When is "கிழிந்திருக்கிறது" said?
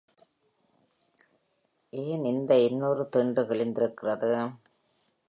3.43-4.31